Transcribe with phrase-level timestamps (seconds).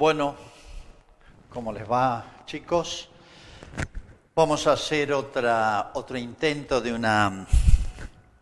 [0.00, 0.34] Bueno,
[1.50, 3.10] ¿cómo les va, chicos?
[4.34, 7.46] Vamos a hacer otro intento de una,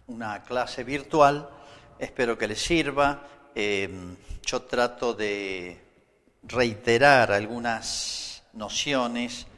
[0.06, 1.48] una clase virtual.
[1.98, 3.24] Espero que les sirva.
[3.56, 3.90] Eh,
[4.46, 5.82] yo trato de
[6.44, 9.48] reiterar algunas nociones.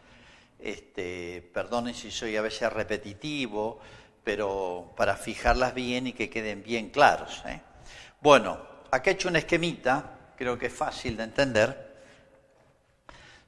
[0.59, 3.79] Este, perdonen si soy a veces repetitivo,
[4.25, 7.43] pero para fijarlas bien y que queden bien claros.
[7.45, 7.61] ¿eh?
[8.23, 8.59] Bueno,
[8.91, 11.90] acá he hecho un esquemita creo que es fácil de entender,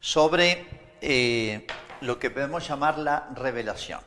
[0.03, 0.67] sobre
[1.01, 1.67] eh,
[2.01, 4.01] lo que podemos llamar la revelación.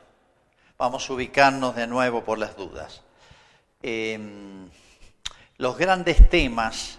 [0.78, 3.02] Vamos a ubicarnos de nuevo por las dudas.
[3.82, 4.68] Em,
[5.56, 6.98] los grandes temas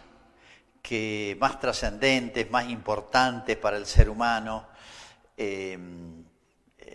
[0.81, 4.67] que más trascendentes, más importantes para el ser humano,
[5.37, 5.77] eh,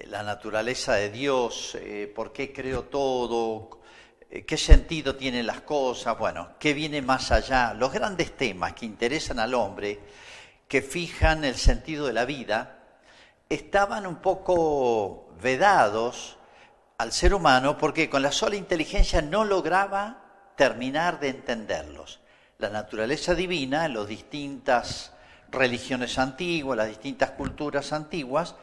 [0.08, 3.80] la naturaleza de Dios, eh, por qué creó todo,
[4.30, 8.86] eh, qué sentido tienen las cosas, bueno, qué viene más allá, los grandes temas que
[8.86, 10.00] interesan al hombre,
[10.72, 12.78] que fijan el sentido de la vida,
[13.50, 16.38] estaban un poco vedados
[16.96, 22.20] al ser humano porque con la sola inteligencia no lograba terminar de entenderlos.
[22.56, 25.12] La naturaleza divina, las distintas
[25.50, 28.54] religiones antiguas, las distintas culturas antiguas,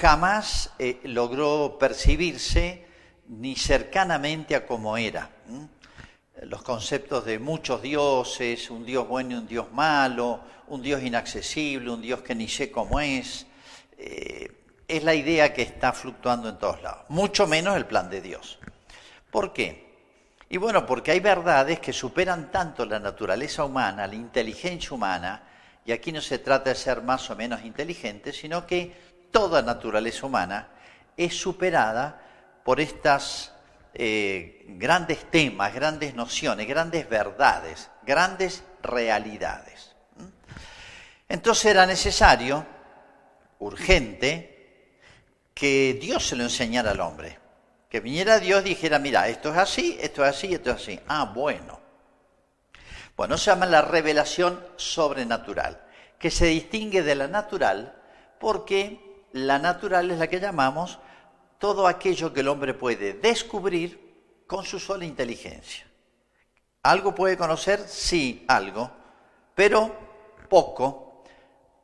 [0.00, 2.86] jamás eh, logró percibirse
[3.26, 5.30] ni cercanamente a como era.
[6.42, 11.90] Los conceptos de muchos dioses, un dios bueno y un dios malo, un dios inaccesible,
[11.90, 13.46] un dios que ni sé cómo es,
[13.96, 14.48] eh,
[14.86, 18.58] es la idea que está fluctuando en todos lados, mucho menos el plan de Dios.
[19.30, 19.88] ¿Por qué?
[20.48, 25.42] Y bueno, porque hay verdades que superan tanto la naturaleza humana, la inteligencia humana,
[25.84, 28.94] y aquí no se trata de ser más o menos inteligente, sino que
[29.30, 30.68] toda naturaleza humana
[31.16, 32.22] es superada
[32.64, 33.52] por estas
[34.00, 39.96] eh, grandes temas, grandes nociones, grandes verdades, grandes realidades.
[41.28, 42.64] Entonces era necesario,
[43.58, 45.02] urgente,
[45.52, 47.38] que Dios se lo enseñara al hombre.
[47.90, 51.00] Que viniera Dios y dijera, mira, esto es así, esto es así, esto es así.
[51.08, 51.80] Ah, bueno.
[53.16, 55.80] Bueno, se llama la revelación sobrenatural,
[56.20, 58.00] que se distingue de la natural
[58.38, 61.00] porque la natural es la que llamamos
[61.58, 65.86] todo aquello que el hombre puede descubrir con su sola inteligencia.
[66.82, 67.80] ¿Algo puede conocer?
[67.86, 68.90] Sí, algo,
[69.54, 69.94] pero
[70.48, 71.24] poco,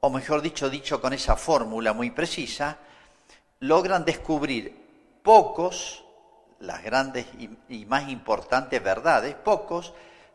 [0.01, 2.79] o mejor dicho, dicho con esa fórmula muy precisa,
[3.61, 6.05] logran descubrir pocos,
[6.61, 7.27] las grandes
[7.69, 9.93] y, más importantes verdades, pocos,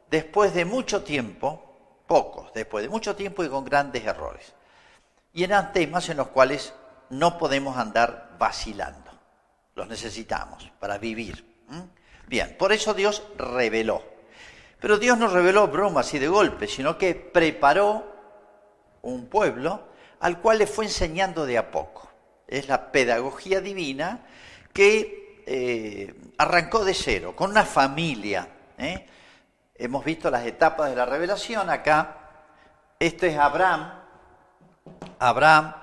[0.10, 4.54] después de mucho tiempo, pocos, después de mucho tiempo y con grandes errores.
[5.34, 6.74] Y eran temas en los cuales
[7.10, 9.09] no podemos andar vacilando
[9.80, 11.46] los necesitamos para vivir.
[12.28, 14.04] Bien, por eso Dios reveló.
[14.80, 18.06] Pero Dios no reveló bromas y de golpe, sino que preparó
[19.02, 19.88] un pueblo
[20.20, 22.12] al cual le fue enseñando de a poco.
[22.46, 24.26] Es la pedagogía divina
[24.74, 28.50] que eh, arrancó de cero, con una familia.
[28.78, 29.08] ¿eh?
[29.76, 32.18] Hemos visto las etapas de la revelación acá.
[33.00, 33.94] Esto es Abraham.
[35.20, 35.74] Abraham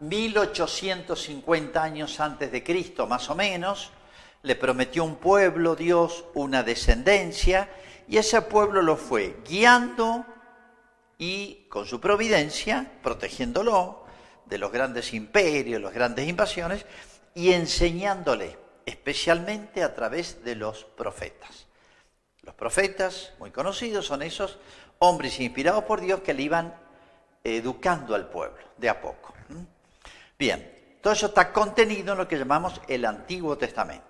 [0.00, 3.90] 1850 años antes de Cristo, más o menos,
[4.42, 7.68] le prometió un pueblo, Dios, una descendencia,
[8.06, 10.24] y ese pueblo lo fue guiando
[11.18, 14.04] y con su providencia, protegiéndolo
[14.46, 16.86] de los grandes imperios, las grandes invasiones,
[17.34, 18.56] y enseñándole,
[18.86, 21.66] especialmente a través de los profetas.
[22.42, 24.58] Los profetas, muy conocidos, son esos
[25.00, 26.74] hombres inspirados por Dios que le iban
[27.44, 29.34] educando al pueblo, de a poco.
[30.38, 34.06] Bien, todo eso está contenido en lo que llamamos el Antiguo Testamento.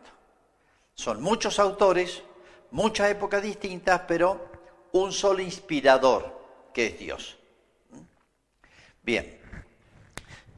[0.94, 2.22] Son muchos autores,
[2.70, 4.50] muchas épocas distintas, pero
[4.92, 7.38] un solo inspirador, que es Dios.
[9.02, 9.40] Bien,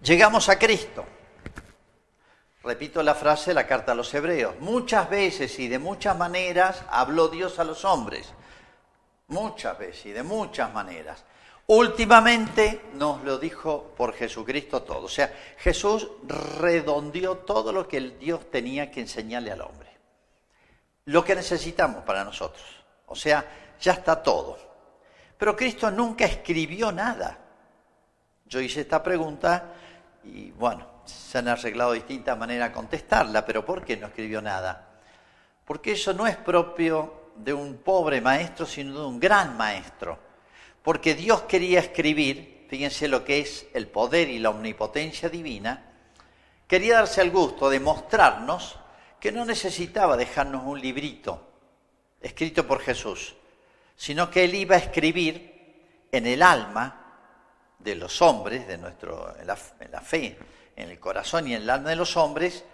[0.03, 1.05] llegamos a Cristo.
[2.65, 4.57] Repito la frase de la carta a los hebreos.
[4.59, 8.33] Muchas veces y de muchas maneras habló Dios a los hombres.
[9.29, 11.25] Muchas veces y de muchas maneras.
[11.73, 15.05] Últimamente nos lo dijo por Jesucristo todo.
[15.05, 19.89] O sea, Jesús redondeó todo lo que el Dios tenía que enseñarle al hombre.
[21.05, 22.65] Lo que necesitamos para nosotros.
[23.07, 24.59] O sea, ya está todo.
[25.39, 27.39] Pero Cristo nunca escribió nada.
[28.47, 29.73] Yo hice esta pregunta
[30.25, 34.89] y bueno, se han arreglado distintas maneras de contestarla, pero ¿por qué no escribió nada?
[35.65, 40.30] Porque eso no es propio de un pobre maestro, sino de un gran maestro
[40.83, 45.93] porque Dios quería escribir, fíjense lo que es el poder y la omnipotencia divina,
[46.67, 48.79] quería darse el gusto de mostrarnos
[49.19, 51.47] que no necesitaba dejarnos un librito
[52.21, 53.35] escrito por Jesús,
[53.97, 56.97] sino que Él iba a escribir en el alma
[57.79, 60.39] de los hombres, de nuestro, en la, fe,
[60.77, 62.65] en el corazón y en el alma de los hombres,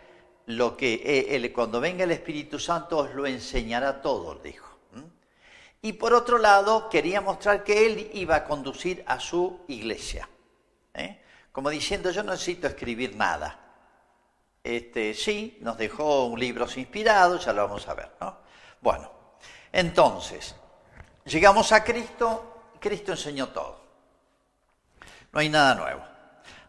[0.47, 4.66] lo que eh, cuando venga el Espíritu Santo os lo enseñará todo, dijo.
[5.83, 10.29] Y por otro lado, quería mostrar que él iba a conducir a su iglesia.
[10.95, 11.23] ¿eh?
[11.53, 13.59] Como diciendo, yo no necesito escribir nada.
[14.63, 18.11] Este, sí, nos dejó un libro inspirado, ya lo vamos a ver.
[18.21, 18.39] ¿no?
[18.81, 19.11] Bueno,
[19.71, 20.57] entonces,
[21.25, 23.81] llegamos a Cristo, Cristo enseñó todo.
[25.33, 26.03] No hay nada nuevo.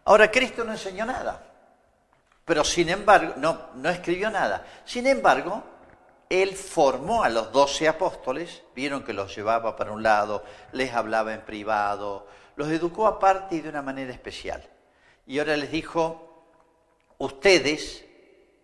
[0.05, 1.41] Ahora, Cristo no enseñó nada,
[2.45, 4.65] pero sin embargo, no, no escribió nada.
[4.85, 5.63] Sin embargo,
[6.29, 10.43] Él formó a los doce apóstoles, vieron que los llevaba para un lado,
[10.73, 12.27] les hablaba en privado,
[12.57, 14.61] los educó aparte y de una manera especial.
[15.25, 16.45] Y ahora les dijo,
[17.17, 18.03] ustedes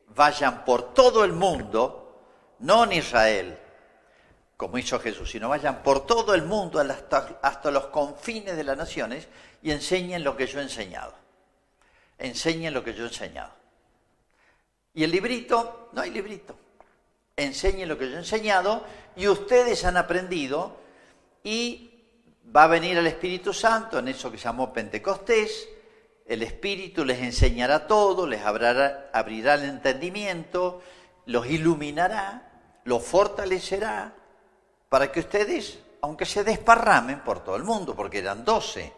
[0.08, 2.22] vayan por todo el mundo,
[2.60, 3.58] no en Israel,
[4.58, 8.78] como hizo Jesús, sino vayan por todo el mundo hasta, hasta los confines de las
[8.78, 9.28] naciones
[9.62, 11.14] y enseñen lo que yo he enseñado.
[12.18, 13.52] Enseñen lo que yo he enseñado.
[14.94, 16.56] Y el librito, no hay librito.
[17.36, 18.84] Enseñen lo que yo he enseñado
[19.16, 20.78] y ustedes han aprendido
[21.44, 21.90] y
[22.56, 25.68] va a venir el Espíritu Santo en eso que llamó Pentecostés.
[26.28, 30.82] El Espíritu les enseñará todo, les abrirá, abrirá el entendimiento,
[31.26, 32.52] los iluminará,
[32.86, 34.14] los fortalecerá,
[34.88, 38.94] para que ustedes, aunque se desparramen por todo el mundo, porque eran doce,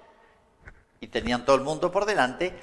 [1.00, 2.54] y tenían todo el mundo por delante,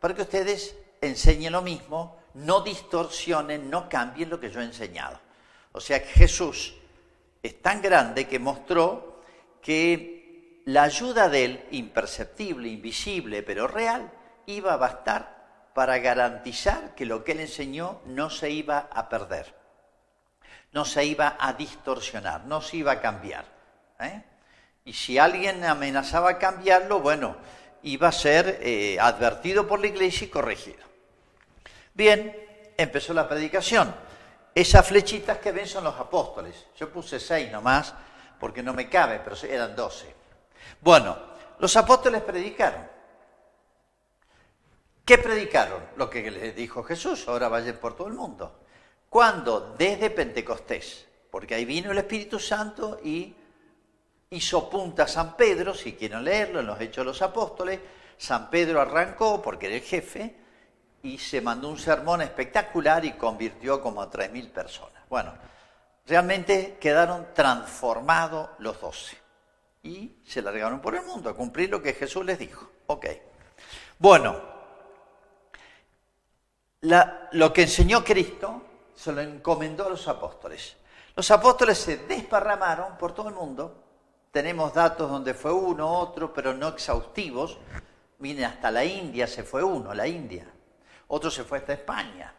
[0.00, 5.20] para que ustedes enseñen lo mismo, no distorsionen, no cambien lo que yo he enseñado.
[5.72, 6.74] O sea que Jesús
[7.42, 9.20] es tan grande que mostró
[9.60, 14.10] que la ayuda de él, imperceptible, invisible, pero real,
[14.46, 19.54] iba a bastar para garantizar que lo que él enseñó no se iba a perder,
[20.72, 23.44] no se iba a distorsionar, no se iba a cambiar.
[24.00, 24.22] ¿eh?
[24.84, 27.36] Y si alguien amenazaba cambiarlo, bueno,
[27.82, 30.91] iba a ser eh, advertido por la iglesia y corregido.
[31.94, 33.94] Bien, empezó la predicación.
[34.54, 36.66] Esas flechitas que ven son los apóstoles.
[36.76, 37.94] Yo puse seis nomás
[38.38, 40.14] porque no me cabe, pero eran doce.
[40.80, 41.16] Bueno,
[41.58, 42.86] los apóstoles predicaron.
[45.04, 45.82] ¿Qué predicaron?
[45.96, 48.60] Lo que les dijo Jesús, ahora vayan por todo el mundo.
[49.08, 49.74] ¿Cuándo?
[49.76, 53.34] Desde Pentecostés, porque ahí vino el Espíritu Santo y
[54.30, 57.80] hizo punta a San Pedro, si quieren leerlo, en los Hechos de los Apóstoles,
[58.16, 60.41] San Pedro arrancó porque era el jefe
[61.02, 65.02] y se mandó un sermón espectacular y convirtió como a 3.000 personas.
[65.08, 65.32] Bueno,
[66.06, 69.16] realmente quedaron transformados los doce
[69.82, 72.70] y se largaron por el mundo a cumplir lo que Jesús les dijo.
[72.86, 73.06] Ok.
[73.98, 74.40] Bueno,
[76.80, 78.62] lo que enseñó Cristo
[78.94, 80.76] se lo encomendó a los apóstoles.
[81.14, 83.82] Los apóstoles se desparramaron por todo el mundo
[84.32, 87.58] tenemos datos donde fue uno, otro, pero no exhaustivos.
[88.18, 90.50] Vine hasta la India, se fue uno, la India.
[91.14, 92.32] Otro se fue hasta España.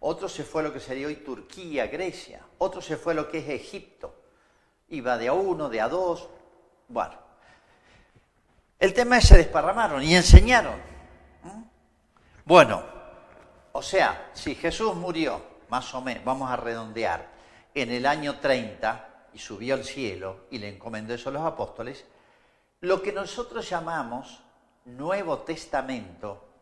[0.00, 2.40] Otro se fue a lo que sería hoy Turquía, Grecia.
[2.56, 4.14] Otro se fue a lo que es Egipto.
[4.88, 6.30] Iba de a uno, de a dos.
[6.88, 7.12] Bueno.
[8.78, 10.80] El tema es se desparramaron y enseñaron.
[12.46, 12.82] Bueno,
[13.72, 17.28] o sea, si Jesús murió, más o menos, vamos a redondear,
[17.74, 22.06] en el año 30, y subió al cielo y le encomendó eso a los apóstoles,
[22.80, 24.42] lo que nosotros llamamos
[24.86, 26.53] Nuevo Testamento,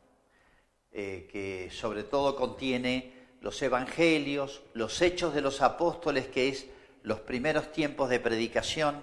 [0.93, 6.67] eh, que sobre todo contiene los evangelios, los hechos de los apóstoles, que es
[7.03, 9.03] los primeros tiempos de predicación,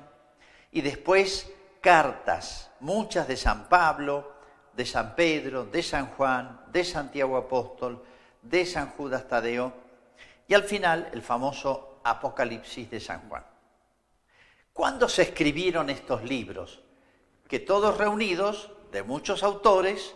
[0.71, 4.31] y después cartas, muchas de San Pablo,
[4.73, 8.03] de San Pedro, de San Juan, de Santiago Apóstol,
[8.41, 9.73] de San Judas Tadeo,
[10.47, 13.45] y al final el famoso Apocalipsis de San Juan.
[14.73, 16.81] ¿Cuándo se escribieron estos libros?
[17.47, 20.15] Que todos reunidos, de muchos autores,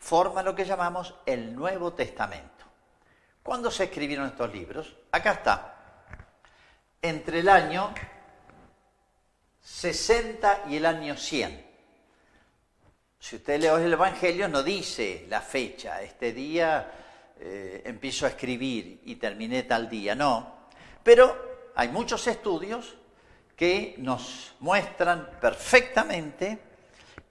[0.00, 2.64] forman lo que llamamos el Nuevo Testamento.
[3.42, 4.96] ¿Cuándo se escribieron estos libros?
[5.12, 5.76] Acá está.
[7.00, 7.94] Entre el año
[9.60, 11.70] 60 y el año 100.
[13.18, 16.90] Si usted lee el Evangelio, no dice la fecha, este día
[17.38, 20.68] eh, empiezo a escribir y terminé tal día, no.
[21.02, 22.96] Pero hay muchos estudios
[23.54, 26.58] que nos muestran perfectamente,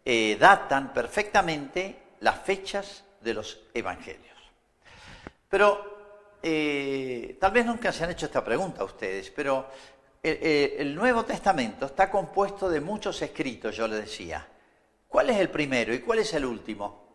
[0.06, 4.38] eh, datan perfectamente las fechas de los evangelios.
[5.50, 9.68] Pero eh, tal vez nunca se han hecho esta pregunta a ustedes, pero
[10.22, 14.48] eh, el Nuevo Testamento está compuesto de muchos escritos, yo le decía.
[15.08, 17.08] ¿Cuál es el primero y cuál es el último?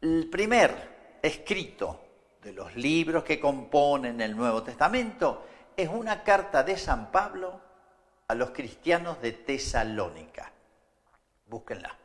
[0.00, 2.04] El primer escrito
[2.40, 5.44] de los libros que componen el Nuevo Testamento
[5.76, 7.60] es una carta de San Pablo
[8.28, 10.52] a los cristianos de Tesalónica.
[11.46, 11.96] Búsquenla.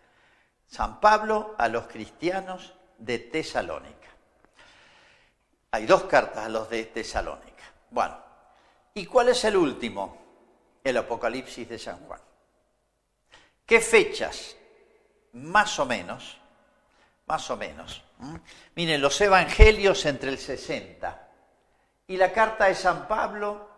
[0.71, 4.07] San Pablo a los cristianos de Tesalónica.
[5.71, 7.65] Hay dos cartas a los de Tesalónica.
[7.89, 8.17] Bueno,
[8.93, 10.17] ¿y cuál es el último?
[10.81, 12.21] El Apocalipsis de San Juan.
[13.65, 14.55] ¿Qué fechas?
[15.33, 16.37] Más o menos,
[17.25, 18.01] más o menos.
[18.75, 21.27] Miren, los evangelios entre el 60
[22.07, 23.69] y la carta de San Pablo,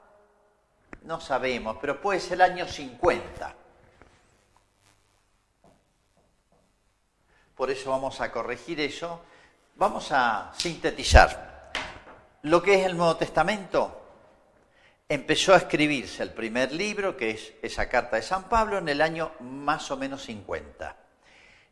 [1.02, 3.63] no sabemos, pero puede ser el año 50.
[7.64, 9.22] Por eso vamos a corregir eso.
[9.76, 11.72] Vamos a sintetizar.
[12.42, 14.02] Lo que es el Nuevo Testamento,
[15.08, 19.02] empezó a escribirse el primer libro, que es esa carta de San Pablo, en el
[19.02, 20.94] año más o menos 50.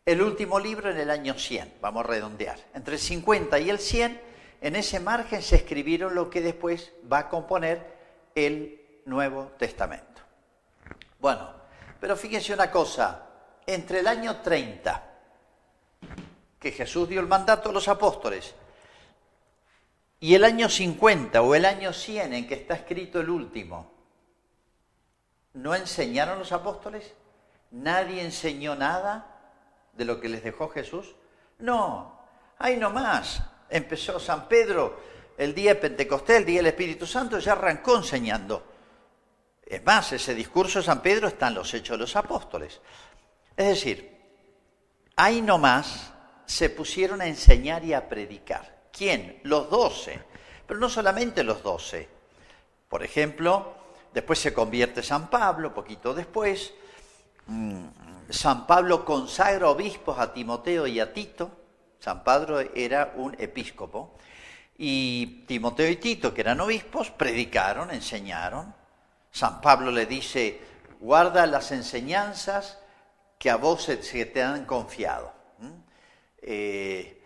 [0.06, 2.58] El último libro en el año 100, vamos a redondear.
[2.74, 4.22] Entre el 50 y el 100,
[4.62, 7.98] en ese margen se escribieron lo que después va a componer
[8.34, 10.22] el Nuevo Testamento.
[11.20, 11.50] Bueno,
[12.00, 13.28] pero fíjense una cosa,
[13.66, 15.11] entre el año 30,
[16.62, 18.54] que Jesús dio el mandato a los apóstoles,
[20.20, 23.92] y el año 50 o el año 100 en que está escrito el último,
[25.54, 27.16] ¿no enseñaron los apóstoles?
[27.72, 29.40] ¿Nadie enseñó nada
[29.94, 31.16] de lo que les dejó Jesús?
[31.58, 32.20] No,
[32.60, 33.42] ahí nomás.
[33.68, 35.02] Empezó San Pedro
[35.38, 38.64] el día de Pentecostés, el día del Espíritu Santo, ya arrancó enseñando.
[39.66, 42.80] Es más, ese discurso de San Pedro está en los Hechos de los Apóstoles.
[43.58, 44.22] Es decir,
[45.16, 46.11] ahí nomás
[46.52, 48.82] se pusieron a enseñar y a predicar.
[48.92, 49.40] ¿Quién?
[49.44, 50.22] Los doce.
[50.68, 52.10] Pero no solamente los doce.
[52.90, 53.74] Por ejemplo,
[54.14, 56.74] después se convierte San Pablo, poquito después.
[57.48, 57.86] Mm,
[58.30, 61.52] San Pablo consagra obispos a Timoteo y a Tito.
[62.00, 64.18] San Pablo era un episcopo.
[64.78, 68.76] Y Timoteo y Tito, que eran obispos, predicaron, enseñaron.
[69.32, 70.60] San Pablo le dice,
[71.00, 72.78] guarda las enseñanzas
[73.40, 75.40] que a vos se te han confiado.
[76.42, 77.22] Eh,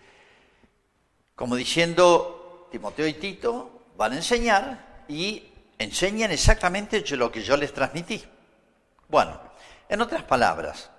[1.35, 5.43] como diciendo, Timoteo y Tito van a enseñar y
[5.77, 8.23] enseñan exactamente lo que yo les transmití.
[9.07, 9.39] Bueno,
[9.87, 10.89] en otras palabras,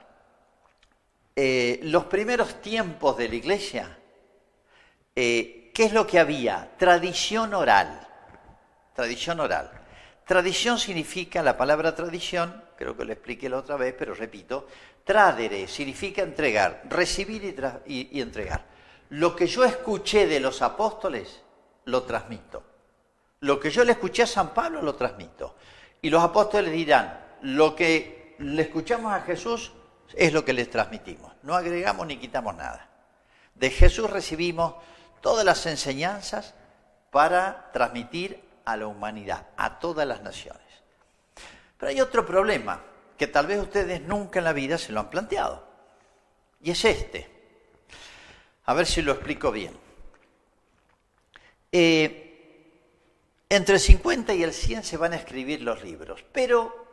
[1.35, 3.99] eh, los primeros tiempos de la iglesia,
[5.15, 6.77] eh, ¿qué es lo que había?
[6.79, 8.07] Tradición oral.
[8.95, 9.71] Tradición oral.
[10.27, 14.67] Tradición significa, la palabra tradición, creo que lo expliqué la otra vez, pero repito,
[15.07, 18.65] tradere significa entregar, recibir y entregar.
[19.11, 21.43] Lo que yo escuché de los apóstoles,
[21.85, 22.65] lo transmito.
[23.41, 25.55] Lo que yo le escuché a San Pablo, lo transmito.
[26.03, 29.73] Y los apóstoles dirán, lo que le escuchamos a Jesús
[30.13, 31.33] es lo que les transmitimos.
[31.45, 32.89] No agregamos ni quitamos nada.
[33.55, 34.75] De Jesús recibimos
[35.21, 36.55] todas las enseñanzas
[37.13, 40.65] para transmitir a la humanidad, a todas las naciones.
[41.79, 42.83] Pero hay otro problema
[43.17, 45.67] que tal vez ustedes nunca en la vida se lo han planteado.
[46.63, 47.29] Y es este.
[48.65, 49.77] A ver si lo explico bien.
[51.73, 52.27] Eh,
[53.49, 56.87] entre el 50 y el 100 se van a escribir los libros, pero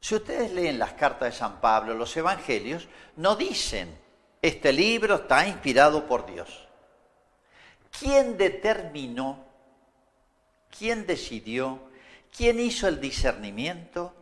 [0.00, 3.96] si ustedes leen las cartas de San Pablo, los evangelios, no dicen,
[4.40, 6.66] este libro está inspirado por Dios.
[7.96, 9.44] ¿Quién determinó?
[10.76, 11.78] ¿Quién decidió?
[12.36, 14.21] ¿Quién hizo el discernimiento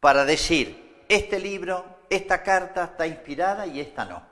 [0.00, 4.22] para decir, este libro, esta carta está inspirada y esta no?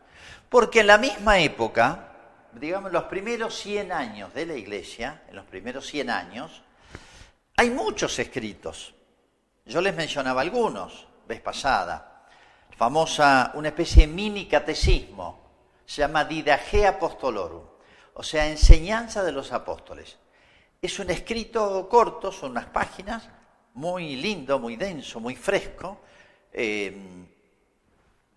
[0.48, 2.08] Porque en la misma época,
[2.52, 6.62] digamos, los primeros 100 años de la iglesia, en los primeros 100 años,
[7.56, 8.94] hay muchos escritos.
[9.66, 12.24] Yo les mencionaba algunos, vez pasada.
[12.76, 15.48] Famosa, una especie de mini catecismo,
[15.84, 17.64] se llama Didache Apostolorum,
[18.14, 20.16] o sea, enseñanza de los apóstoles.
[20.80, 23.28] Es un escrito corto, son unas páginas,
[23.78, 26.00] muy lindo, muy denso, muy fresco.
[26.52, 26.92] Eh,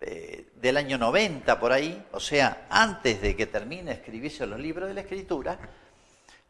[0.00, 4.88] eh, del año 90 por ahí, o sea, antes de que termine escribirse los libros
[4.88, 5.58] de la escritura,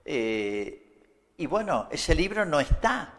[0.04, 3.12] eh, y bueno, ese libro no está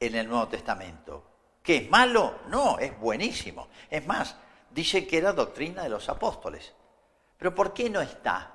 [0.00, 1.24] en el Nuevo Testamento.
[1.62, 2.40] ¿Que es malo?
[2.48, 3.68] No, es buenísimo.
[3.90, 4.36] Es más,
[4.70, 6.72] dice que era doctrina de los apóstoles.
[7.36, 8.52] Pero ¿por qué no está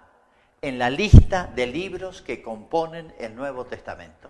[0.61, 4.22] en la lista de libros que componen el Nuevo Testamento?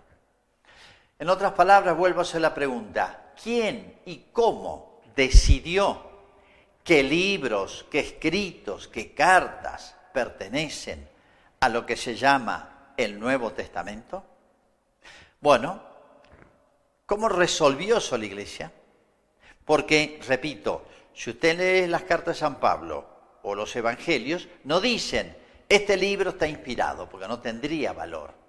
[1.20, 6.12] En otras palabras, vuelvo a hacer la pregunta, ¿quién y cómo decidió
[6.84, 11.08] qué libros, qué escritos, qué cartas pertenecen
[11.60, 14.24] a lo que se llama el Nuevo Testamento?
[15.40, 15.82] Bueno,
[17.06, 18.72] ¿cómo resolvió eso la Iglesia?
[19.66, 23.06] Porque, repito, si usted lee las cartas de San Pablo
[23.44, 25.38] o los Evangelios, no dicen,
[25.70, 28.43] este libro está inspirado, porque no tendría valor.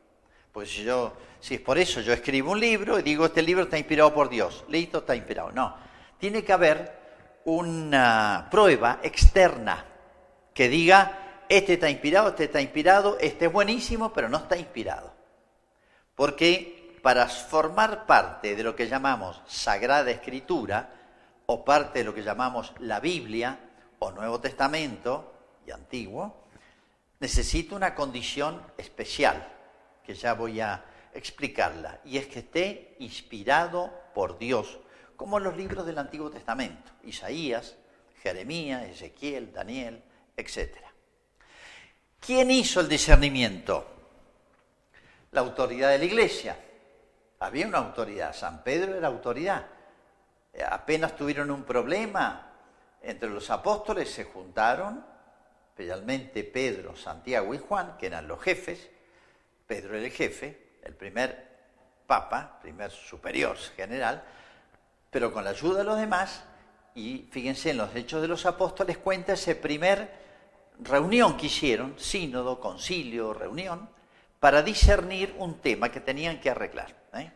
[0.54, 3.76] Pues yo, si es por eso yo escribo un libro y digo, este libro está
[3.76, 5.50] inspirado por Dios, listo, está inspirado.
[5.50, 5.74] No,
[6.16, 9.84] tiene que haber una prueba externa
[10.54, 15.12] que diga, este está inspirado, este está inspirado, este es buenísimo, pero no está inspirado.
[16.14, 20.88] Porque para formar parte de lo que llamamos Sagrada Escritura,
[21.46, 23.58] o parte de lo que llamamos la Biblia,
[23.98, 25.34] o Nuevo Testamento
[25.66, 26.44] y Antiguo,
[27.18, 29.53] necesita una condición especial,
[30.04, 34.78] que ya voy a explicarla, y es que esté inspirado por Dios,
[35.16, 37.76] como los libros del Antiguo Testamento, Isaías,
[38.22, 40.02] Jeremías, Ezequiel, Daniel,
[40.36, 40.76] etc.
[42.20, 43.86] ¿Quién hizo el discernimiento?
[45.30, 46.58] La autoridad de la iglesia.
[47.40, 49.66] Había una autoridad, San Pedro era autoridad.
[50.68, 52.52] Apenas tuvieron un problema
[53.02, 55.04] entre los apóstoles, se juntaron,
[55.68, 58.90] especialmente Pedro, Santiago y Juan, que eran los jefes.
[59.66, 61.54] Pedro el jefe, el primer
[62.06, 64.22] papa, primer superior general,
[65.10, 66.44] pero con la ayuda de los demás,
[66.94, 70.10] y fíjense en los Hechos de los Apóstoles cuenta ese primer
[70.80, 73.88] reunión que hicieron, sínodo, concilio, reunión,
[74.38, 76.94] para discernir un tema que tenían que arreglar.
[77.14, 77.32] ¿eh?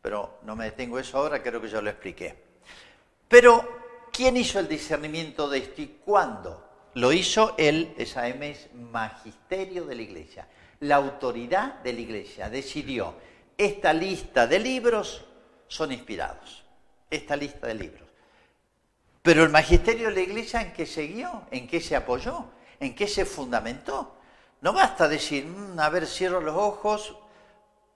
[0.00, 2.34] Pero no me detengo eso ahora, creo que ya lo expliqué.
[3.28, 6.64] Pero, ¿quién hizo el discernimiento de esto y cuándo?
[6.94, 10.48] Lo hizo el, esa es magisterio de la iglesia.
[10.80, 13.14] La autoridad de la iglesia decidió,
[13.56, 15.24] esta lista de libros
[15.66, 16.64] son inspirados
[17.10, 18.08] esta lista de libros.
[19.22, 22.46] Pero el magisterio de la iglesia en qué siguió, en qué se apoyó,
[22.80, 24.16] en qué se fundamentó.
[24.60, 27.16] No basta decir, mm, a ver, cierro los ojos,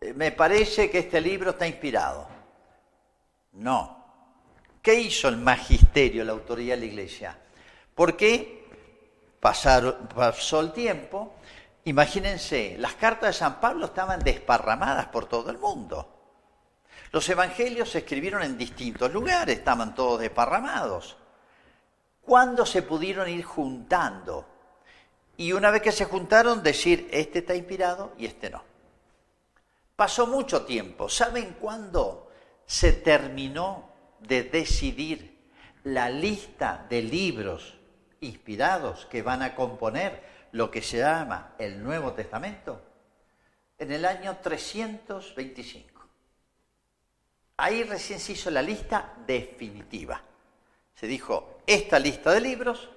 [0.01, 2.29] eh, me parece que este libro está inspirado.
[3.53, 4.03] No.
[4.81, 7.39] ¿Qué hizo el magisterio, la autoridad de la iglesia?
[7.95, 8.67] Porque
[9.41, 11.37] pasó el tiempo,
[11.85, 16.09] imagínense, las cartas de San Pablo estaban desparramadas por todo el mundo.
[17.11, 21.17] Los evangelios se escribieron en distintos lugares, estaban todos desparramados.
[22.23, 24.47] ¿Cuándo se pudieron ir juntando?
[25.37, 28.63] Y una vez que se juntaron, decir, este está inspirado y este no.
[29.97, 31.09] Pasó mucho tiempo.
[31.09, 32.31] ¿Saben cuándo
[32.65, 33.91] se terminó
[34.21, 35.39] de decidir
[35.85, 37.77] la lista de libros
[38.21, 42.81] inspirados que van a componer lo que se llama el Nuevo Testamento?
[43.79, 45.93] En el año 325.
[47.57, 50.21] Ahí recién se hizo la lista definitiva.
[50.95, 52.89] Se dijo, esta lista de libros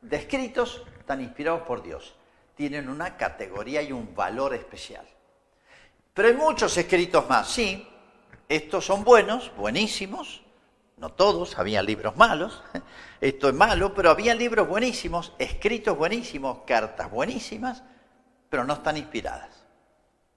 [0.00, 2.14] descritos están inspirados por Dios.
[2.54, 5.06] Tienen una categoría y un valor especial.
[6.14, 7.88] Pero hay muchos escritos más, sí.
[8.48, 10.42] Estos son buenos, buenísimos.
[10.98, 12.62] No todos, había libros malos.
[13.22, 17.80] Esto es malo, pero había libros buenísimos, escritos buenísimos, cartas buenísimas,
[18.50, 19.64] pero no están inspiradas.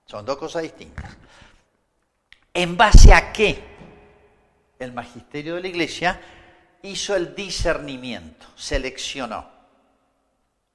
[0.05, 1.17] Son dos cosas distintas.
[2.53, 3.59] ¿En base a qué?
[4.77, 6.21] El magisterio de la iglesia
[6.83, 9.49] hizo el discernimiento, seleccionó,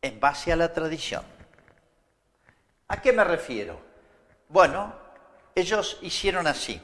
[0.02, 1.22] en base a la tradición.
[2.88, 3.80] ¿A qué me refiero?
[4.48, 4.92] Bueno,
[5.54, 6.82] ellos hicieron así.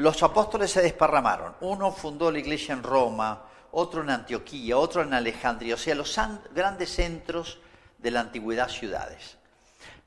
[0.00, 1.56] Los apóstoles se desparramaron.
[1.60, 6.16] Uno fundó la iglesia en Roma, otro en Antioquía, otro en Alejandría, o sea, los
[6.54, 7.58] grandes centros
[7.98, 9.36] de la antigüedad ciudades.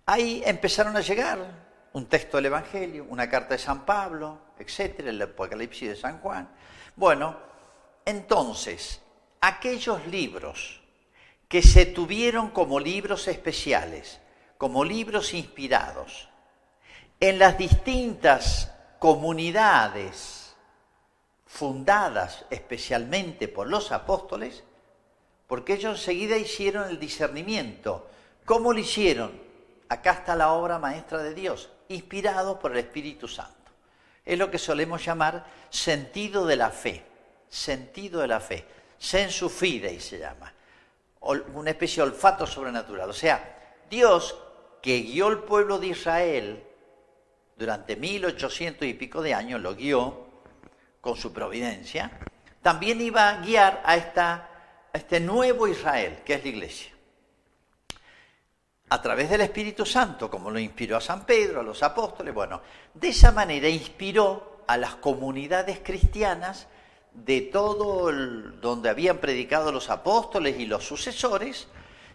[0.05, 1.39] Ahí empezaron a llegar
[1.91, 6.49] un texto del Evangelio, una carta de San Pablo, etcétera, el Apocalipsis de San Juan.
[6.95, 7.35] Bueno,
[8.05, 9.01] entonces,
[9.41, 10.79] aquellos libros
[11.49, 14.21] que se tuvieron como libros especiales,
[14.57, 16.29] como libros inspirados,
[17.19, 18.71] en las distintas
[19.01, 20.53] comunidades
[21.47, 24.63] fundadas especialmente por los apóstoles,
[25.47, 28.07] porque ellos enseguida hicieron el discernimiento.
[28.45, 29.41] ¿Cómo lo hicieron?
[29.89, 33.71] Acá está la obra maestra de Dios, inspirado por el Espíritu Santo.
[34.23, 37.03] Es lo que solemos llamar sentido de la fe,
[37.49, 38.67] sentido de la fe,
[38.99, 40.53] sensu fidei se llama,
[41.21, 43.09] una especie de olfato sobrenatural.
[43.09, 44.37] O sea, Dios
[44.79, 46.67] que guió al pueblo de Israel
[47.61, 50.25] durante 1800 y pico de años, lo guió
[50.99, 52.11] con su providencia,
[52.61, 54.49] también iba a guiar a, esta,
[54.91, 56.91] este nuevo Israel, que es la iglesia
[58.89, 62.33] a través del Espíritu Santo, como lo inspiró a San Pedro, a los apóstoles.
[62.33, 62.61] Bueno,
[62.93, 66.67] de esa manera inspiró a las comunidades cristianas
[67.13, 71.69] de todo donde habían predicado los apóstoles y los sucesores.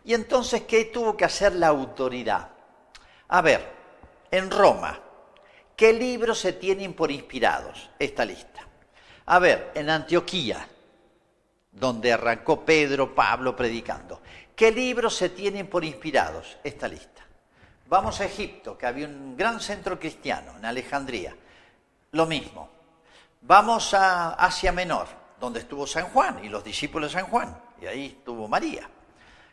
[0.05, 2.51] Y entonces, ¿qué tuvo que hacer la autoridad?
[3.29, 3.73] A ver,
[4.31, 5.01] en Roma,
[5.77, 7.91] ¿qué libros se tienen por inspirados?
[7.99, 8.67] Esta lista.
[9.27, 10.67] A ver, en Antioquía,
[11.73, 14.21] donde arrancó Pedro, Pablo predicando.
[14.55, 16.57] ¿Qué libros se tienen por inspirados?
[16.65, 17.23] Esta lista.
[17.89, 21.37] Vamos a Egipto, que había un gran centro cristiano, en Alejandría.
[22.13, 22.69] Lo mismo.
[23.43, 25.07] Vamos a Asia Menor,
[25.39, 28.89] donde estuvo San Juan y los discípulos de San Juan, y ahí estuvo María.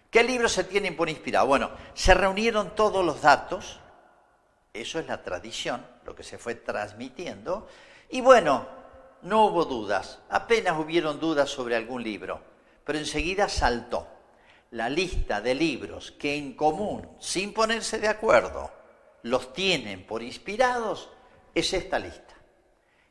[0.09, 1.47] ¿Qué libros se tienen por inspirado?
[1.47, 3.79] Bueno, se reunieron todos los datos,
[4.73, 7.67] eso es la tradición, lo que se fue transmitiendo,
[8.09, 8.67] y bueno,
[9.21, 12.41] no hubo dudas, apenas hubieron dudas sobre algún libro,
[12.83, 14.07] pero enseguida saltó
[14.71, 18.71] la lista de libros que en común, sin ponerse de acuerdo,
[19.21, 21.09] los tienen por inspirados,
[21.53, 22.33] es esta lista.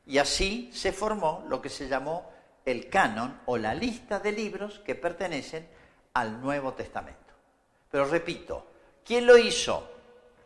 [0.05, 2.31] Y así se formó lo que se llamó
[2.65, 5.69] el canon o la lista de libros que pertenecen
[6.15, 7.33] al Nuevo Testamento.
[7.91, 8.67] Pero repito,
[9.05, 9.89] ¿quién lo hizo?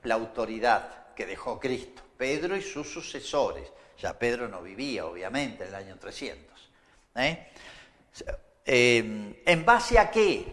[0.02, 3.72] La autoridad que dejó Cristo, Pedro y sus sucesores.
[3.98, 6.70] Ya Pedro no vivía, obviamente, en el año 300.
[7.16, 7.48] ¿eh?
[8.64, 10.46] Eh, ¿En base a qué?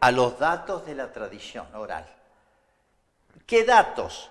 [0.00, 2.06] A los datos de la tradición oral.
[3.46, 4.30] ¿Qué datos?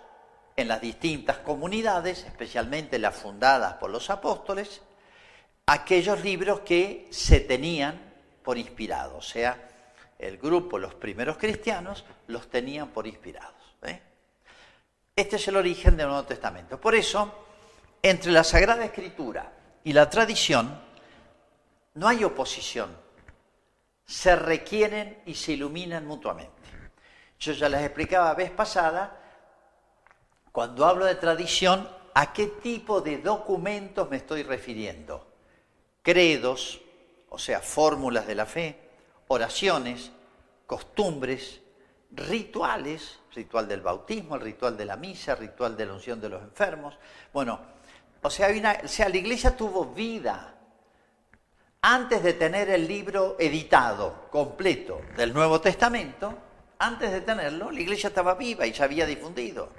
[0.55, 4.81] En las distintas comunidades, especialmente las fundadas por los apóstoles,
[5.65, 9.69] aquellos libros que se tenían por inspirados, o sea,
[10.17, 13.58] el grupo, los primeros cristianos, los tenían por inspirados.
[15.19, 16.79] Este es el origen del Nuevo Testamento.
[16.79, 17.29] Por eso,
[18.01, 19.51] entre la Sagrada Escritura
[19.83, 20.81] y la tradición,
[21.95, 22.95] no hay oposición.
[24.05, 26.53] Se requieren y se iluminan mutuamente.
[27.37, 29.19] Yo ya les explicaba vez pasada,
[30.53, 35.27] cuando hablo de tradición, ¿a qué tipo de documentos me estoy refiriendo?
[36.01, 36.79] credos,
[37.29, 38.79] o sea, fórmulas de la fe,
[39.27, 40.13] oraciones,
[40.65, 41.59] costumbres,
[42.11, 46.29] rituales, ritual del bautismo, el ritual de la misa, el ritual de la unción de
[46.29, 46.97] los enfermos.
[47.31, 47.59] Bueno,
[48.21, 48.49] o sea,
[48.83, 50.55] o sea, la iglesia tuvo vida.
[51.81, 56.37] Antes de tener el libro editado, completo, del Nuevo Testamento,
[56.79, 59.69] antes de tenerlo, la iglesia estaba viva y se había difundido.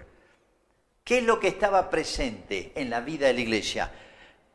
[1.05, 3.91] ¿Qué es lo que estaba presente en la vida de la iglesia?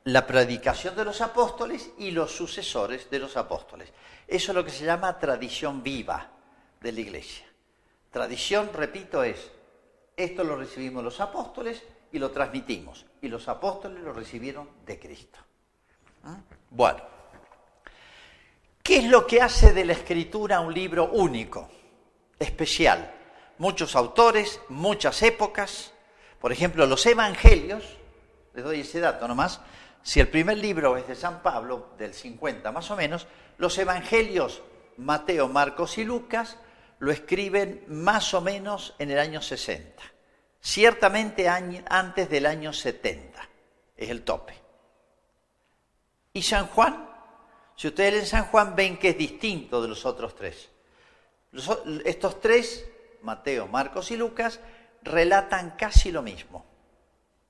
[0.06, 3.92] la predicación de los apóstoles y los sucesores de los apóstoles.
[4.28, 6.30] Eso es lo que se llama tradición viva
[6.80, 7.45] de la iglesia.
[8.16, 9.52] Tradición, repito, es,
[10.16, 13.06] esto lo recibimos los apóstoles y lo transmitimos.
[13.22, 15.38] Y los apóstoles lo recibieron de Cristo.
[16.24, 16.36] ¿Mm?
[16.70, 17.02] Bueno,
[18.82, 21.68] ¿qué es lo que hace de la escritura un libro único,
[22.40, 23.14] especial?
[23.58, 25.92] Muchos autores, muchas épocas.
[26.40, 27.98] Por ejemplo, los evangelios,
[28.54, 29.60] les doy ese dato nomás,
[30.04, 34.62] si el primer libro es de San Pablo, del 50 más o menos, los evangelios
[34.96, 36.58] Mateo, Marcos y Lucas
[37.00, 40.02] lo escriben más o menos en el año 60,
[40.60, 43.50] ciertamente antes del año 70,
[43.98, 44.54] es el tope.
[46.34, 47.10] ¿Y San Juan?
[47.76, 50.70] Si ustedes leen San Juan ven que es distinto de los otros tres.
[52.04, 52.86] estos tres,
[53.22, 54.60] Mateo, Marcos y Lucas,
[55.02, 56.66] relatan casi lo mismo,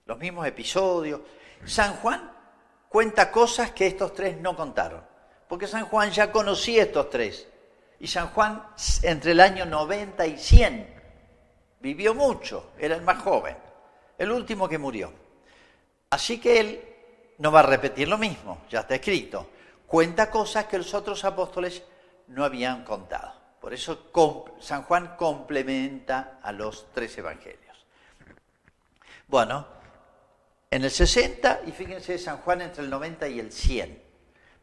[0.05, 1.21] los mismos episodios.
[1.65, 2.31] San Juan
[2.89, 5.03] cuenta cosas que estos tres no contaron.
[5.47, 7.47] Porque San Juan ya conocía estos tres.
[7.99, 8.63] Y San Juan
[9.03, 10.95] entre el año 90 y 100
[11.79, 13.55] vivió mucho, era el más joven,
[14.17, 15.11] el último que murió.
[16.09, 16.81] Así que él
[17.37, 19.49] no va a repetir lo mismo, ya está escrito.
[19.87, 21.83] Cuenta cosas que los otros apóstoles
[22.27, 23.33] no habían contado.
[23.59, 24.11] Por eso
[24.59, 27.85] San Juan complementa a los tres evangelios.
[29.27, 29.67] Bueno,
[30.69, 34.03] en el 60 y fíjense San Juan entre el 90 y el 100,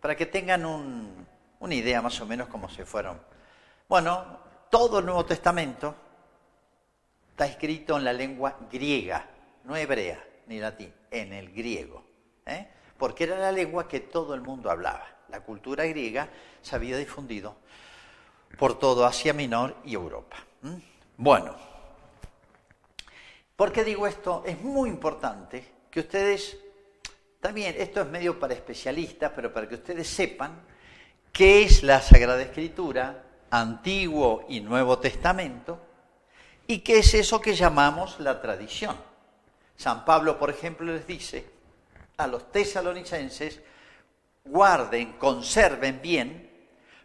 [0.01, 1.27] para que tengan
[1.62, 3.20] una idea más o menos cómo se fueron.
[3.88, 5.94] Bueno, todo el Nuevo Testamento
[7.31, 9.25] está escrito en la lengua griega,
[9.64, 12.05] no hebrea ni latín, en el griego,
[12.46, 12.66] ¿eh?
[12.98, 15.07] porque era la lengua que todo el mundo hablaba.
[15.29, 16.29] La cultura griega
[16.61, 17.57] se había difundido
[18.59, 20.38] por todo Asia Menor y Europa.
[21.16, 21.55] Bueno,
[23.55, 24.42] ¿por qué digo esto?
[24.44, 26.59] Es muy importante que ustedes,
[27.40, 30.71] también esto es medio para especialistas, pero para que ustedes sepan
[31.33, 35.81] qué es la Sagrada Escritura, Antiguo y Nuevo Testamento,
[36.66, 38.97] y qué es eso que llamamos la tradición.
[39.77, 41.51] San Pablo, por ejemplo, les dice
[42.16, 43.61] a los tesalonicenses,
[44.45, 46.51] guarden, conserven bien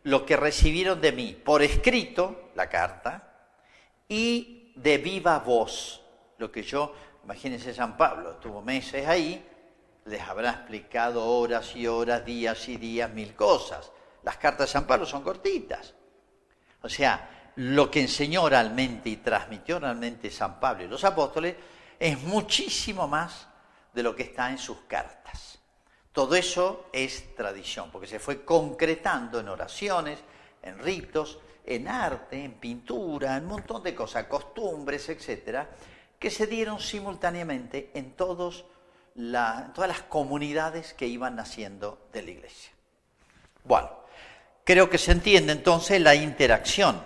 [0.04, 3.34] lo que recibieron de mí por escrito, la carta,
[4.08, 6.02] y de viva voz,
[6.38, 6.94] lo que yo
[7.28, 9.46] Imagínense San Pablo, estuvo meses ahí,
[10.06, 13.92] les habrá explicado horas y horas, días y días, mil cosas.
[14.28, 15.94] Las cartas de San Pablo son cortitas.
[16.82, 21.56] O sea, lo que enseñó oralmente y transmitió oralmente San Pablo y los apóstoles
[21.98, 23.48] es muchísimo más
[23.94, 25.60] de lo que está en sus cartas.
[26.12, 30.20] Todo eso es tradición, porque se fue concretando en oraciones,
[30.62, 35.70] en ritos, en arte, en pintura, en un montón de cosas, costumbres, etcétera,
[36.20, 38.66] que se dieron simultáneamente en, todos
[39.16, 42.74] todas las comunidades que iban naciendo de la iglesia.
[43.64, 44.06] Bueno,
[44.68, 47.02] creo que se entiende entonces la interacción.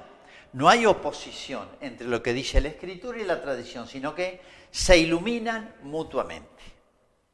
[0.54, 4.97] No hay oposición entre lo que dice la escritura y la tradición, sino que se
[4.97, 6.63] iluminan mutuamente.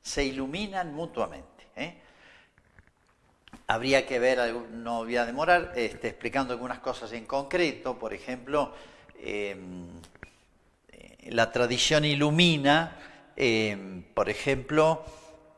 [0.01, 1.67] Se iluminan mutuamente.
[1.77, 1.95] ¿eh?
[3.67, 7.97] Habría que ver, no voy a demorar, este, explicando algunas cosas en concreto.
[7.97, 8.73] Por ejemplo,
[9.23, 9.87] em,
[10.91, 12.99] eh, la tradición ilumina,
[13.37, 15.05] em, por ejemplo,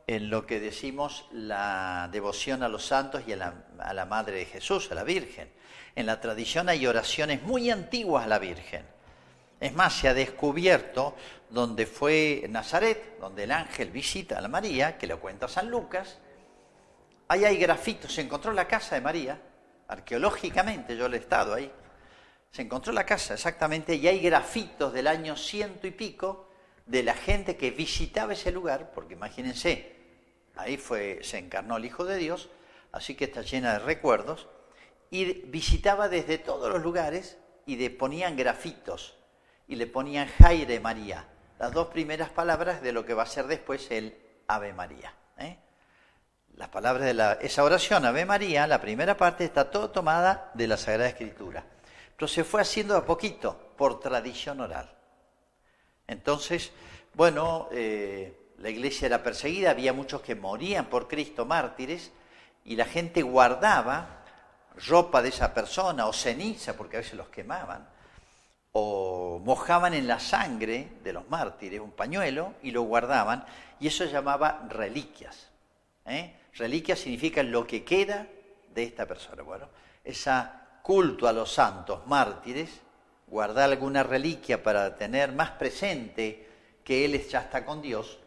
[0.10, 4.38] en lo que decimos la devoción a los santos y a la, a la, Madre
[4.38, 5.52] de Jesús, a la Virgen.
[5.95, 8.88] En la tradición hay oraciones muy antiguas a la Virgen.
[9.60, 11.15] Es más, se ha descubierto
[11.52, 16.17] donde fue Nazaret, donde el ángel visita a la María, que lo cuenta San Lucas.
[17.28, 19.39] Ahí hay grafitos, se encontró la casa de María,
[19.89, 21.72] arqueológicamente yo le he estado ahí.
[22.50, 26.50] Se encontró la casa exactamente y hay grafitos del año ciento y pico
[26.88, 29.99] de la gente que visitaba ese lugar, porque imagínense,
[30.60, 32.50] Ahí fue, se encarnó el Hijo de Dios,
[32.91, 34.48] así que está llena de recuerdos.
[35.10, 39.15] Y visitaba desde todos los lugares y le ponían grafitos
[39.69, 41.28] y le ponían Jaire María,
[41.60, 44.17] las dos primeras palabras de lo que va a ser después el
[44.48, 45.13] Ave María.
[45.38, 45.58] ¿eh?
[46.56, 50.67] Las palabras de la, esa oración, Ave María, la primera parte está todo tomada de
[50.67, 51.63] la Sagrada Escritura.
[52.17, 54.93] Pero se fue haciendo a poquito, por tradición oral.
[56.08, 56.72] Entonces,
[57.13, 62.12] bueno, eh, la iglesia era perseguida, había muchos que morían por Cristo, mártires,
[62.65, 64.24] y la gente guardaba
[64.88, 67.88] ropa de esa persona o ceniza, porque a veces los quemaban,
[68.72, 73.45] o mojaban en la sangre de los mártires un pañuelo y lo guardaban,
[73.80, 75.50] y eso se llamaba reliquias.
[76.06, 76.36] ¿eh?
[76.56, 78.28] Reliquias significa lo que queda
[78.74, 79.41] de esta persona.
[79.41, 79.69] Bueno,
[80.04, 80.32] ese
[80.82, 82.69] culto a los santos mártires,
[83.28, 86.48] guardar alguna reliquia para tener más presente
[86.84, 88.19] que él ya está con Dios,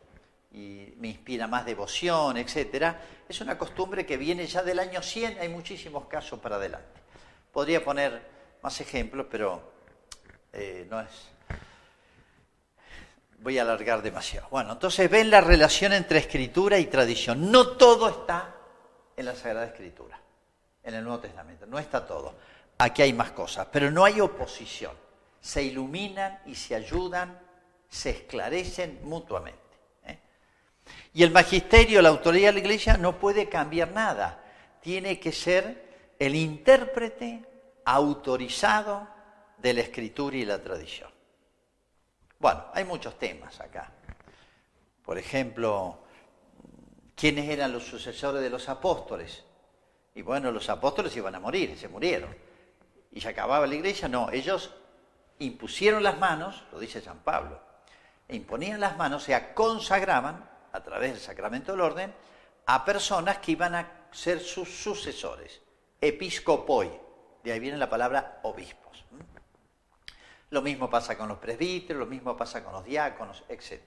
[0.53, 5.39] y me inspira más devoción, etcétera, es una costumbre que viene ya del año 100,
[5.41, 7.01] hay muchísimos casos para adelante.
[7.51, 8.23] Podría poner
[8.63, 9.73] más ejemplos, pero
[10.53, 11.29] eh, no es...
[13.39, 14.47] Voy a alargar demasiado.
[14.51, 17.51] Bueno, entonces ven la relación entre escritura y tradición.
[17.51, 18.55] No todo está
[19.17, 20.21] en la Sagrada Escritura,
[20.85, 22.37] en el Nuevo Testamento, no está todo.
[22.79, 24.93] Aquí hay más cosas, pero no hay oposición.
[25.41, 27.41] Se iluminan y se ayudan,
[27.89, 29.72] se esclarecen mutuamente.
[31.15, 34.43] Y el magisterio, la autoridad de la iglesia, no puede cambiar nada.
[34.81, 37.45] Tiene que ser el intérprete
[37.85, 39.09] autorizado
[39.59, 41.11] de la escritura y la tradición.
[42.39, 43.93] Bueno, hay muchos temas acá.
[45.05, 45.99] Por ejemplo,
[47.15, 49.45] ¿quiénes eran los sucesores de los apóstoles?
[50.15, 52.35] Y bueno, los apóstoles iban a morir, se murieron.
[53.11, 54.09] ¿Y se acababa la iglesia?
[54.09, 54.75] No, ellos
[55.39, 57.61] impusieron las manos, lo dice San Pablo,
[58.29, 62.15] e imponían las manos, se consagraban a través del sacramento del orden,
[62.67, 65.61] a personas que iban a ser sus sucesores,
[66.01, 66.91] episcopoi,
[67.43, 69.05] de ahí viene la palabra obispos.
[70.51, 73.81] Lo mismo pasa con los presbíteros, lo mismo pasa con los diáconos, etc.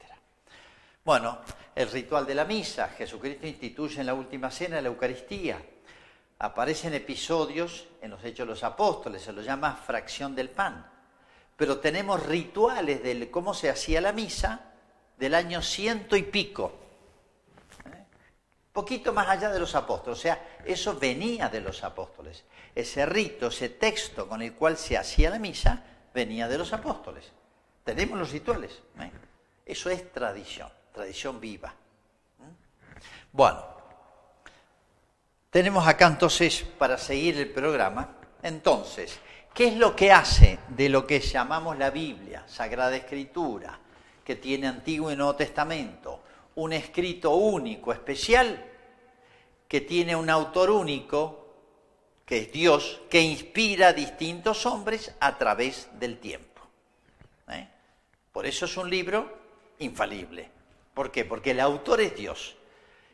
[1.03, 1.39] Bueno,
[1.75, 5.63] el ritual de la misa, Jesucristo instituye en la última cena la Eucaristía.
[6.39, 10.91] Aparecen episodios en los Hechos de los Apóstoles, se lo llama fracción del pan.
[11.55, 14.74] Pero tenemos rituales de cómo se hacía la misa
[15.17, 16.73] del año ciento y pico,
[17.85, 18.05] ¿eh?
[18.73, 22.43] poquito más allá de los apóstoles, o sea, eso venía de los apóstoles.
[22.73, 27.31] Ese rito, ese texto con el cual se hacía la misa, venía de los apóstoles.
[27.83, 28.81] Tenemos los rituales.
[28.99, 29.11] ¿eh?
[29.65, 31.69] Eso es tradición, tradición viva.
[31.69, 32.53] ¿eh?
[33.31, 33.63] Bueno,
[35.49, 39.19] tenemos acá entonces, para seguir el programa, entonces,
[39.53, 43.79] ¿qué es lo que hace de lo que llamamos la Biblia, Sagrada Escritura,
[44.25, 46.23] que tiene Antiguo y Nuevo Testamento,
[46.55, 48.71] un escrito único, especial,
[49.67, 51.45] que tiene un autor único,
[52.25, 56.61] que es Dios, que inspira a distintos hombres a través del tiempo.
[57.49, 57.67] ¿eh?
[58.31, 59.31] Por eso es un libro
[59.79, 60.49] infalible.
[60.95, 61.23] ¿Por qué?
[61.23, 62.55] Porque el autor es Dios.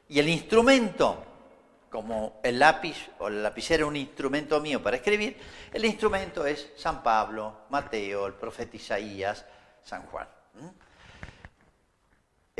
[0.08, 1.26] Y el instrumento,
[1.89, 5.38] como el lápiz o la lapicera es un instrumento mío para escribir,
[5.74, 9.45] el instrumento es San Pablo, Mateo, el profeta Isaías,
[9.84, 10.28] San Juan.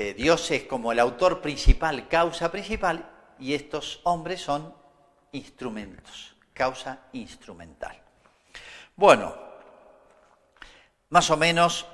[0.02, 4.74] Eh, Dios es como el autor principal, causa principal, y estos hombres son
[5.32, 8.02] instrumentos, causa instrumental.
[8.96, 9.36] Bueno,
[11.10, 11.86] más o menos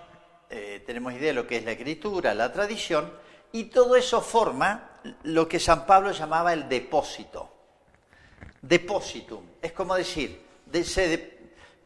[0.49, 3.11] eh, tenemos idea de lo que es la escritura, la tradición,
[3.51, 7.51] y todo eso forma lo que San Pablo llamaba el depósito.
[8.61, 10.45] Depositum, es como decir,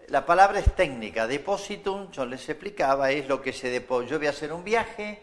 [0.10, 4.12] la palabra es técnica, depositum, yo les explicaba, es lo que se deposita.
[4.12, 5.20] Yo voy a hacer un viaje,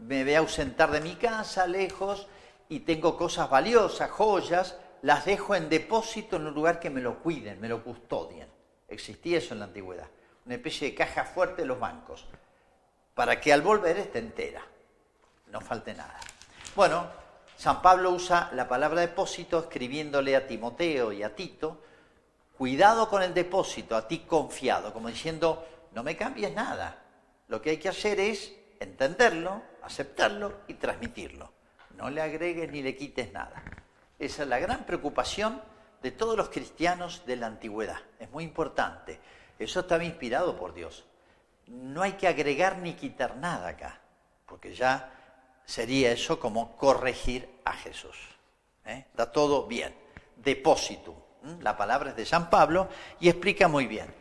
[0.00, 2.26] me voy a ausentar de mi casa, lejos,
[2.68, 7.18] y tengo cosas valiosas, joyas, las dejo en depósito en un lugar que me lo
[7.18, 8.48] cuiden, me lo custodien.
[8.88, 10.08] Existía eso en la antigüedad,
[10.46, 12.26] una especie de caja fuerte de los bancos,
[13.14, 14.62] para que al volver esté entera,
[15.48, 16.18] no falte nada.
[16.74, 17.06] Bueno,
[17.56, 21.82] San Pablo usa la palabra depósito escribiéndole a Timoteo y a Tito,
[22.56, 27.02] cuidado con el depósito, a ti confiado, como diciendo, no me cambies nada.
[27.48, 31.52] Lo que hay que hacer es entenderlo, aceptarlo y transmitirlo.
[31.96, 33.62] No le agregues ni le quites nada.
[34.18, 35.62] Esa es la gran preocupación
[36.02, 37.98] de todos los cristianos de la antigüedad.
[38.18, 39.20] Es muy importante.
[39.58, 41.04] Eso estaba inspirado por Dios.
[41.66, 44.00] No hay que agregar ni quitar nada acá,
[44.46, 45.12] porque ya
[45.64, 48.16] sería eso como corregir a Jesús.
[48.86, 49.06] ¿eh?
[49.14, 49.94] Da todo bien.
[50.36, 51.26] Depósito.
[51.60, 52.88] La palabra es de San Pablo
[53.20, 54.19] y explica muy bien.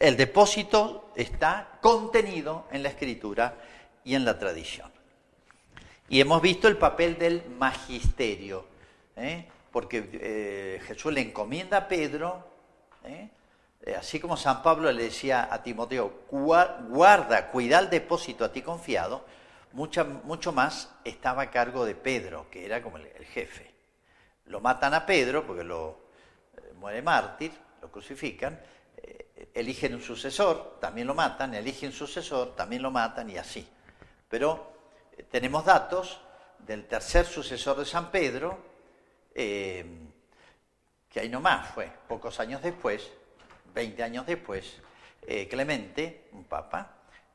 [0.00, 3.56] El depósito está contenido en la escritura
[4.04, 4.90] y en la tradición.
[6.08, 8.66] Y hemos visto el papel del magisterio,
[9.16, 9.48] ¿eh?
[9.72, 12.46] porque eh, Jesús le encomienda a Pedro,
[13.04, 13.28] ¿eh?
[13.98, 19.24] así como San Pablo le decía a Timoteo, guarda, cuida el depósito a ti confiado,
[19.72, 23.72] mucho más estaba a cargo de Pedro, que era como el, el jefe.
[24.46, 26.04] Lo matan a Pedro porque lo
[26.78, 27.50] muere mártir,
[27.80, 28.60] lo crucifican,
[29.52, 33.66] eligen un sucesor, también lo matan, eligen sucesor, también lo matan y así.
[34.28, 34.72] Pero
[35.30, 36.20] tenemos datos
[36.58, 38.58] del tercer sucesor de San Pedro,
[39.34, 39.84] eh,
[41.08, 43.10] que ahí nomás fue, pocos años después,
[43.74, 44.80] 20 años después,
[45.26, 46.90] eh, Clemente, un papa,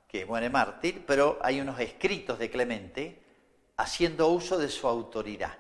[0.07, 3.21] que muere mártir, pero hay unos escritos de Clemente
[3.77, 5.57] haciendo uso de su autoridad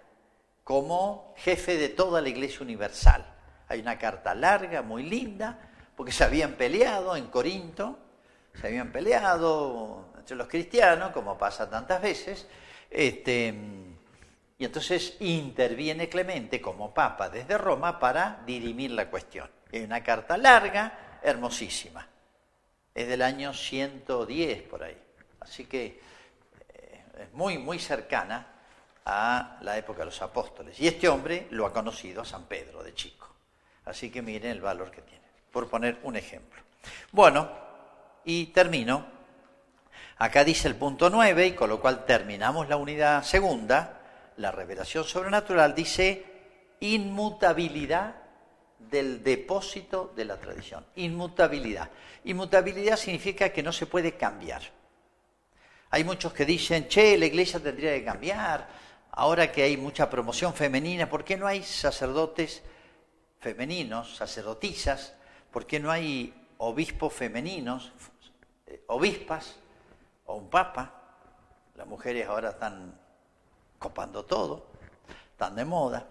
[0.63, 3.25] como jefe de toda la Iglesia Universal.
[3.67, 5.68] Hay una carta larga, muy linda,
[5.99, 7.99] porque se habían peleado en Corinto,
[8.53, 12.47] se habían peleado entre los cristianos, como pasa tantas veces,
[12.89, 13.53] este,
[14.57, 19.51] y entonces interviene Clemente como papa desde Roma para dirimir la cuestión.
[19.69, 22.07] Es una carta larga, hermosísima.
[22.95, 24.97] Es del año 110 por ahí.
[25.41, 25.99] Así que
[26.75, 28.47] eh, es muy, muy cercana
[29.03, 30.79] a la época de los apóstoles.
[30.79, 33.27] Y este hombre lo ha conocido a San Pedro de chico.
[33.83, 36.61] Así que miren el valor que tiene, por poner un ejemplo.
[37.11, 37.49] Bueno,
[38.25, 39.05] y termino.
[40.17, 43.99] Acá dice el punto 9, y con lo cual terminamos la unidad segunda,
[44.37, 46.25] la revelación sobrenatural, dice
[46.81, 48.15] inmutabilidad
[48.77, 50.85] del depósito de la tradición.
[50.95, 51.89] Inmutabilidad.
[52.25, 54.61] Inmutabilidad significa que no se puede cambiar.
[55.91, 58.67] Hay muchos que dicen, che, la iglesia tendría que cambiar,
[59.11, 62.61] ahora que hay mucha promoción femenina, ¿por qué no hay sacerdotes
[63.39, 65.13] femeninos, sacerdotisas?
[65.51, 67.91] ¿Por qué no hay obispos femeninos,
[68.67, 69.55] eh, obispas
[70.25, 70.93] o un papa.
[71.75, 72.97] Las mujeres ahora están
[73.77, 74.67] copando todo,
[75.31, 76.05] están de moda.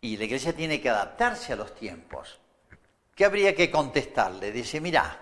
[0.00, 2.40] Y la iglesia tiene que adaptarse a los tiempos.
[3.14, 4.50] ¿Qué habría que contestarle?
[4.50, 5.18] Dice, mira,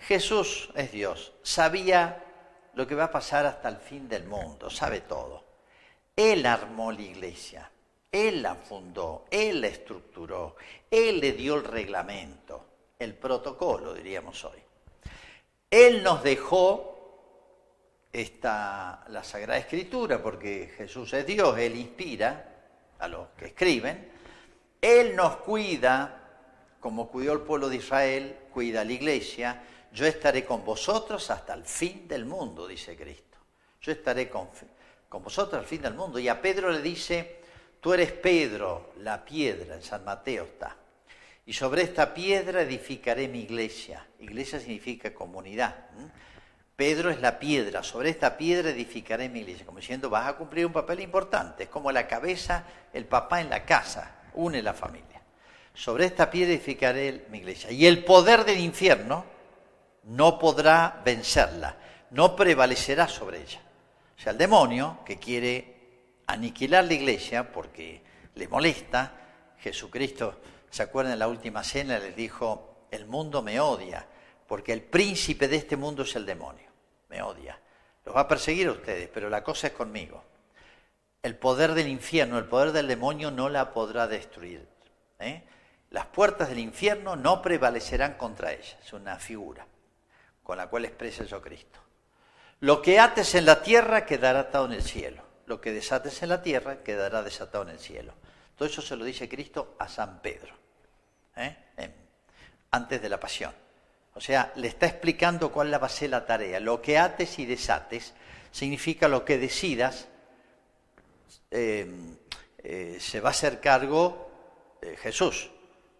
[0.00, 2.24] Jesús es Dios, sabía
[2.74, 5.44] lo que va a pasar hasta el fin del mundo, sabe todo.
[6.16, 7.70] Él armó la iglesia,
[8.12, 10.56] Él la fundó, Él la estructuró,
[10.90, 12.70] Él le dio el reglamento
[13.00, 14.58] el protocolo, diríamos hoy.
[15.70, 22.46] Él nos dejó esta, la Sagrada Escritura, porque Jesús es Dios, Él inspira
[22.98, 24.12] a los que escriben.
[24.80, 29.62] Él nos cuida, como cuidó el pueblo de Israel, cuida a la iglesia.
[29.92, 33.38] Yo estaré con vosotros hasta el fin del mundo, dice Cristo.
[33.80, 34.48] Yo estaré con,
[35.08, 36.18] con vosotros al fin del mundo.
[36.18, 37.39] Y a Pedro le dice,
[37.80, 40.76] tú eres Pedro, la piedra, en San Mateo está
[41.50, 44.06] y sobre esta piedra edificaré mi iglesia.
[44.20, 45.74] Iglesia significa comunidad.
[46.76, 49.66] Pedro es la piedra, sobre esta piedra edificaré mi iglesia.
[49.66, 51.64] Como diciendo, vas a cumplir un papel importante.
[51.64, 52.62] Es como la cabeza,
[52.92, 55.20] el papá en la casa, une la familia.
[55.74, 57.72] Sobre esta piedra edificaré mi iglesia.
[57.72, 59.24] Y el poder del infierno
[60.04, 61.74] no podrá vencerla,
[62.10, 63.60] no prevalecerá sobre ella.
[64.16, 65.79] O sea, el demonio que quiere
[66.32, 68.02] aniquilar la iglesia porque
[68.34, 69.14] le molesta,
[69.58, 71.14] Jesucristo ¿Se acuerdan?
[71.14, 74.06] En la última cena les dijo, el mundo me odia,
[74.46, 76.68] porque el príncipe de este mundo es el demonio,
[77.08, 77.60] me odia.
[78.04, 80.22] Los va a perseguir a ustedes, pero la cosa es conmigo.
[81.22, 84.66] El poder del infierno, el poder del demonio no la podrá destruir.
[85.18, 85.42] ¿eh?
[85.90, 88.78] Las puertas del infierno no prevalecerán contra ella.
[88.82, 89.66] Es una figura
[90.42, 91.78] con la cual expresa Cristo.
[92.60, 95.22] Lo que ates en la tierra quedará atado en el cielo.
[95.50, 98.14] Lo que desates en la tierra quedará desatado en el cielo.
[98.56, 100.54] Todo eso se lo dice Cristo a San Pedro.
[101.34, 101.56] ¿eh?
[102.70, 103.52] antes de la pasión.
[104.14, 106.60] O sea, le está explicando cuál va a ser la tarea.
[106.60, 108.14] Lo que ates y desates
[108.52, 110.06] significa lo que decidas,
[111.50, 112.16] eh,
[112.58, 115.50] eh, se va a hacer cargo de Jesús.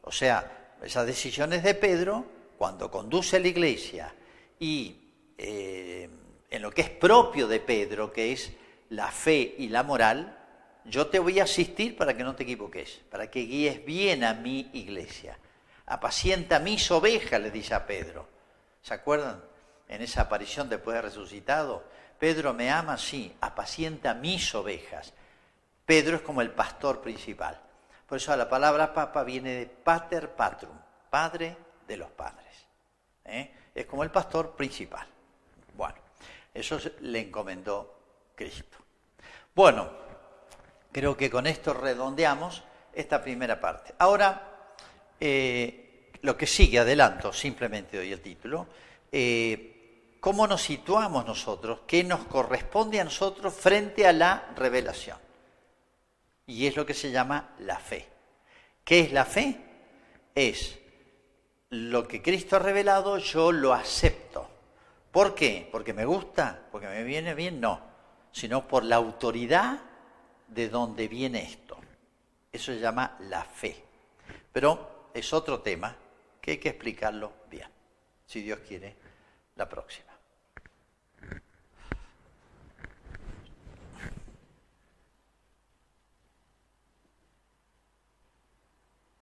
[0.03, 2.25] O sea, esas decisiones de Pedro,
[2.57, 4.15] cuando conduce a la iglesia
[4.61, 4.97] y
[5.37, 6.09] eh,
[6.49, 8.53] en lo que es propio de Pedro, que es
[8.91, 10.37] la fe y la moral,
[10.85, 14.35] yo te voy a asistir para que no te equivoques, para que guíes bien a
[14.35, 15.39] mi iglesia.
[15.87, 18.29] Apacienta mis ovejas, le dice a Pedro.
[18.83, 19.43] ¿Se acuerdan?
[19.89, 21.85] En esa aparición después de resucitado,
[22.19, 25.13] Pedro me ama, sí, apacienta mis ovejas.
[25.85, 27.61] Pedro es como el pastor principal.
[28.07, 30.77] Por eso la palabra papa viene de pater patrum,
[31.11, 32.67] padre de los padres.
[33.25, 33.53] ¿eh?
[33.75, 35.07] Es como el pastor principal.
[35.77, 35.97] Bueno,
[36.53, 37.99] eso le encomendó
[38.35, 38.79] Cristo.
[39.55, 39.91] Bueno,
[40.93, 43.95] creo que con esto redondeamos esta primera parte.
[43.99, 44.75] Ahora,
[45.19, 48.67] eh, lo que sigue, adelanto, simplemente doy el título.
[49.11, 51.81] Eh, ¿Cómo nos situamos nosotros?
[51.87, 55.19] ¿Qué nos corresponde a nosotros frente a la revelación?
[56.47, 58.07] Y es lo que se llama la fe.
[58.85, 59.57] ¿Qué es la fe?
[60.35, 60.79] Es
[61.71, 64.49] lo que Cristo ha revelado, yo lo acepto.
[65.11, 65.69] ¿Por qué?
[65.71, 66.67] ¿Porque me gusta?
[66.71, 67.61] ¿Porque me viene bien?
[67.61, 67.90] No,
[68.33, 69.81] sino por la autoridad
[70.49, 71.79] de donde viene esto.
[72.53, 73.85] Eso se llama la fe.
[74.53, 75.97] Pero es otro tema
[76.41, 77.69] que hay que explicarlo bien,
[78.27, 78.97] si Dios quiere,
[79.57, 80.10] la próxima.